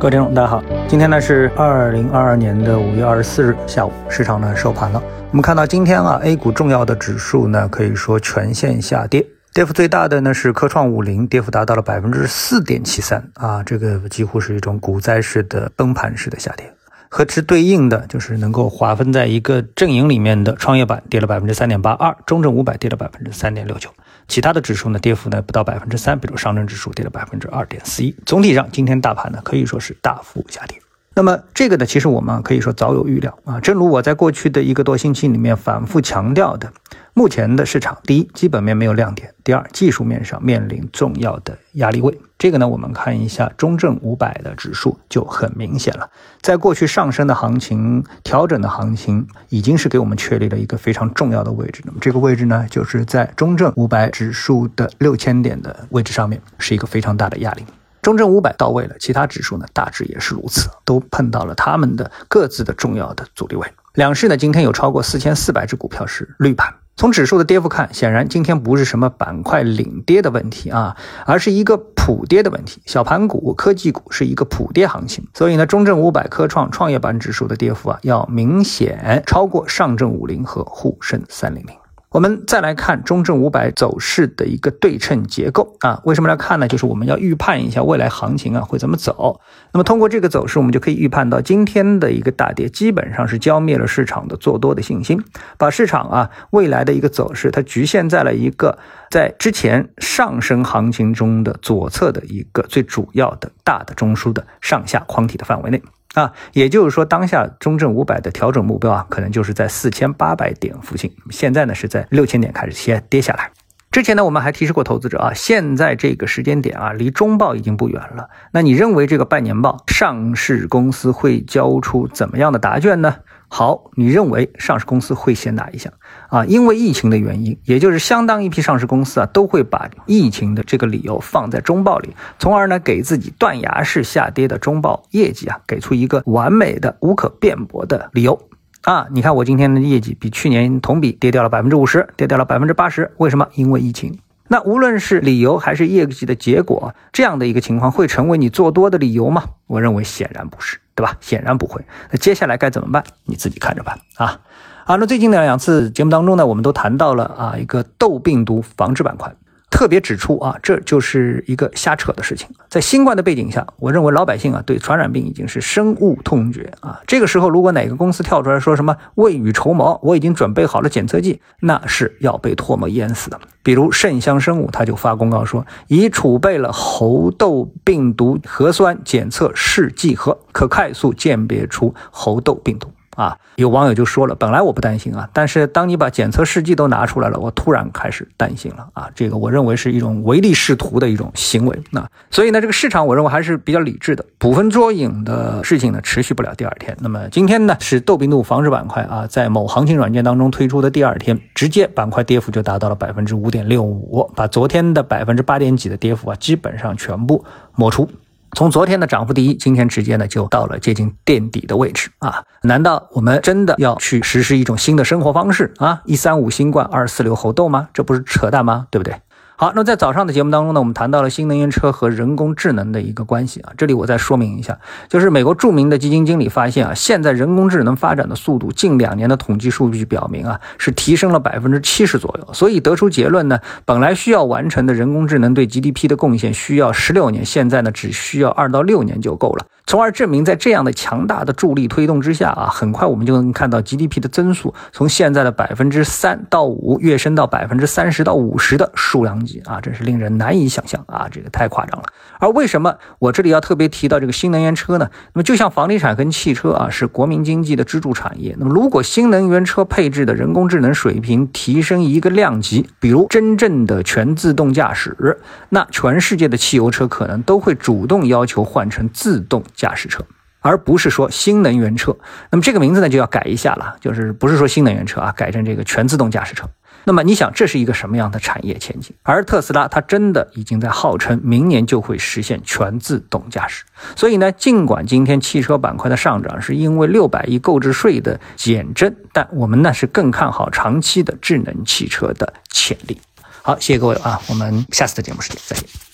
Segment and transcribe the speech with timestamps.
[0.00, 5.02] 各位听众，大家好，今天呢是二零二二年的五月二十四日下午，市场呢收盘了。
[5.32, 16.72] 我们看到今天啊，A 股重要的指数呢可以说全线下跌，跌幅最大的呢是科创五零，跌幅达到了百分之四点七三啊，这个几乎是一种股灾式的崩盘式的下跌。
[17.08, 23.90] 和之对应的就是能够划分在一个阵营里面的创业板跌了百分之三点八二，中证五百跌了百分之三点六九，
[24.26, 28.14] 其他的指数呢跌幅呢不到百分之三，比如上证指数跌了百分之二点四一。
[28.26, 30.78] 总体上，今天大盘呢可以说是大幅下跌。
[31.14, 33.58] 那么这个呢，其实我们可以说早有预料啊。
[33.58, 36.72] 正如我在过去的一个多星期里面反复强调的，
[37.12, 42.16] 目前的市场，第一，基本面没有亮点；第二，技术面上面临重要的压力位。
[42.38, 46.08] 这个呢，我们看一下中证五百的指数就很明显了。
[46.40, 51.82] 在过去上升的行情、调整的行情，已经是给我们确立了一个非常重要的位置。
[51.84, 57.66] 那么这个位置呢，就是在中证五百指数的六千点的位置上面，是一个非常大的压力。
[58.02, 63.66] 中证五百到位了，其他指数呢大致也是如此，都碰到了他们的各自的重要的阻力位。
[63.94, 66.72] 两市呢，今天有超过四千四百只股票是绿盘。
[66.98, 72.82] 从指数的跌幅看，显然今天不是什么板块领跌的问题啊，而是一个普跌的问题。
[72.86, 81.76] 小盘股、科技股是一个普跌行情，所以呢，中证五百、科创、创业板指数的跌幅啊，要明显超过上证五零和沪深三零零。
[82.10, 86.66] 我们再来看中证五百走势的一个对称结构啊，为什么来看呢？
[86.66, 89.40] 就是我们要预判一下未来行情啊会怎么走。
[89.72, 95.22] 那么通过这个走势，我们就可以预判到今天的一个大跌基本上是浇灭了市场的做多的信心，
[95.58, 98.78] 把市场啊未来的一个走势它局限在了一个
[99.10, 105.82] 在之前上升行情中的左侧的一个最主要的大的中枢的上下框体的范围内。
[106.14, 111.14] 啊，也就是说，当下中证五百的调整目标啊，可能就是在四千八百点附近。
[111.30, 113.50] 现在呢，是在六千点开始先跌下来。
[113.90, 118.28] 之前呢，我们还提示过投资者啊，现在这个时间点啊，离中报已经不远了。
[118.52, 123.16] 那你认为这个半年报上市公司会交出怎么样的答卷呢？
[123.48, 125.90] 好，你认为上市公司会写哪一项
[126.28, 126.44] 啊？
[126.44, 138.38] 因为疫情的原因，也就是相当一批上市公司啊，都会把疫情的这个理由放在中报里，从而呢，给自己断崖式下跌的中报业绩啊，给出一个完美的、无可辩驳的理由。
[138.88, 143.46] 啊，你看我今天的业绩比去年同比跌掉了百分之五十，跌掉了百分之八十，为什么？
[143.52, 144.18] 因为疫情。
[144.46, 149.44] 那无论是理由还是业绩的结果，这样的一个情况会成为你做多的理由吗？
[149.66, 151.18] 我认为显然不是，对吧？
[151.20, 151.84] 显然不会。
[152.10, 153.04] 那接下来该怎么办？
[153.26, 154.40] 你自己看着办啊。
[154.86, 159.30] 啊，那最近的两次节目当中呢，我们都谈到了啊一个痘病毒防治板块。
[159.70, 162.48] 特别指出啊，这就是一个瞎扯的事情。
[162.68, 167.00] 在新冠的背景下，我认为老百姓啊对传染病已经是深恶痛绝啊。
[167.06, 173.38] 这个时候，如果哪个公司跳出来说什么未雨绸缪，我已经准备好了检测剂，那是要被唾沫淹死的。
[173.62, 182.90] 比如圣香生物，他就发公告说，已储备了猴痘病毒核酸检测试剂盒，可快速鉴别出猴痘病毒。
[183.18, 189.10] 啊，有网友就说了，本来我不担心啊，但是当你把检测试剂都拿出来了，我突然开始担心了啊。
[189.12, 191.76] 这个我认为是一种唯利是图的一种行为。
[191.90, 196.96] 那所以呢，这个市场我认为还是比较理智的，捕风捉影的事情呢持续不了第二天。
[197.00, 208.08] 那么今天呢是豆病毒防治板块啊，在某行情软件当中推出的第二天，直接板块跌幅就达到了百分之五点六五，把昨天的百分之八点几的跌幅啊基本上全部抹除。
[208.56, 212.42] 从昨天的涨幅第一，今天直接呢就到了接近垫底的位置啊！
[212.62, 216.00] 难道我们真的要去实施一种新的生活方式啊？
[216.04, 217.88] 一三五新冠，二四六猴痘吗？
[217.92, 218.86] 这不是扯淡吗？
[218.90, 219.14] 对不对？
[219.60, 223.72] 好，那在早上的节目当中呢，我们谈到了新能源车和人工智能的一个关系啊。
[223.76, 232.54] 这里我再说明一下，就是美国著名的基金经理发现啊，现在人工智能发展的速度，近两年的统计数据表明啊，是提升了百分之七十左右。
[232.54, 239.66] 所以得出结论呢，本来需要完成的人工智能对 GDP 的贡献需要十六年，现在呢只需要二到六年就够了。
[239.88, 252.04] 从而证明，在这样的强大的助力推动之下啊，很快我们就能看到 GDP 的增速从现在的百分之三到五跃升到百分之三十到五十的数量级啊，真是令人难以想象啊，这个太夸张了。
[252.38, 255.08] 而为什么我这里要特别提到这个新能源车呢？
[255.32, 258.54] 那么就像房地产跟汽车啊，是国民经济的支柱产业。
[258.58, 269.62] 那么如果新能源车配置的人工智能水平提升一个量级，比如真正的全自动驾驶，那全世界的汽油车可能都会主动要求换成自动。
[269.78, 270.22] 驾驶车，
[270.60, 272.14] 而不是说新能源车。
[272.50, 276.68] 那么这个名字呢就要改一下了，就是不是说新能源车啊，改成这个全自动驾驶车。
[277.04, 279.14] 那么你想，这是一个什么样的产业前景？
[279.22, 283.84] 而特斯拉它真的已经在号称明年就会实现全自动驾驶。
[284.14, 293.18] 所以呢，尽管今天汽车板块的上涨是因为六百亿购置税的减征，但我们呢是更看好长期的智能汽车的潜力。
[293.62, 296.07] 好，谢谢各位啊，我们下次的节目时间再见。